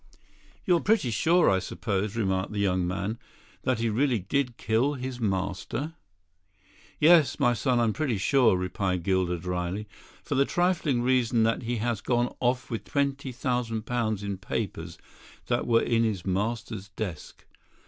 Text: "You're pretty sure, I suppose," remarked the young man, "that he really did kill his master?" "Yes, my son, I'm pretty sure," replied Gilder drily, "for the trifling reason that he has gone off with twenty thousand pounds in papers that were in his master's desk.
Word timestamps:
"You're 0.65 0.79
pretty 0.79 1.11
sure, 1.11 1.47
I 1.47 1.59
suppose," 1.59 2.15
remarked 2.15 2.53
the 2.53 2.57
young 2.59 2.87
man, 2.87 3.19
"that 3.61 3.77
he 3.77 3.87
really 3.87 4.17
did 4.17 4.57
kill 4.57 4.95
his 4.95 5.19
master?" 5.19 5.93
"Yes, 6.99 7.39
my 7.39 7.53
son, 7.53 7.79
I'm 7.79 7.93
pretty 7.93 8.17
sure," 8.17 8.57
replied 8.57 9.03
Gilder 9.03 9.37
drily, 9.37 9.87
"for 10.23 10.33
the 10.33 10.43
trifling 10.43 11.03
reason 11.03 11.43
that 11.43 11.61
he 11.61 11.75
has 11.75 12.01
gone 12.01 12.33
off 12.39 12.71
with 12.71 12.83
twenty 12.85 13.31
thousand 13.31 13.83
pounds 13.83 14.23
in 14.23 14.39
papers 14.39 14.97
that 15.45 15.67
were 15.67 15.83
in 15.83 16.03
his 16.03 16.25
master's 16.25 16.89
desk. 16.89 17.45